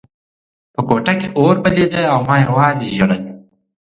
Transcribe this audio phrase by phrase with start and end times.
[0.73, 3.21] په کوټه کې اور بلېده او ما یوازې ژړل